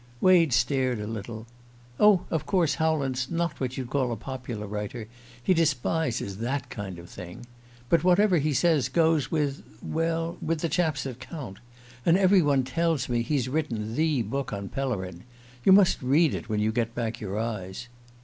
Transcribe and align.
Wade 0.19 0.51
stared 0.51 0.99
a 0.99 1.05
little. 1.05 1.45
"Oh, 1.99 2.25
of 2.31 2.47
course 2.47 2.73
Howland's 2.73 3.29
not 3.29 3.59
what 3.61 3.77
you'd 3.77 3.91
call 3.91 4.11
a 4.11 4.15
popular 4.17 4.65
writer; 4.65 5.07
he 5.43 5.53
despises 5.53 6.39
that 6.39 6.71
kind 6.71 6.97
of 6.97 7.07
thing. 7.07 7.45
But 7.87 8.03
whatever 8.03 8.39
he 8.39 8.51
says 8.51 8.89
goes 8.89 9.29
with 9.29 9.61
well, 9.79 10.39
with 10.41 10.61
the 10.61 10.69
chaps 10.69 11.03
that 11.03 11.19
count; 11.19 11.59
and 12.03 12.17
every 12.17 12.41
one 12.41 12.63
tells 12.63 13.09
me 13.09 13.21
he's 13.21 13.47
written 13.47 13.93
the 13.95 14.23
book 14.23 14.51
on 14.51 14.69
Pellerin. 14.69 15.23
You 15.63 15.71
must 15.71 16.01
read 16.01 16.33
it 16.33 16.49
when 16.49 16.59
you 16.61 16.71
get 16.71 16.95
back 16.95 17.19
your 17.19 17.37
eyes." 17.39 17.87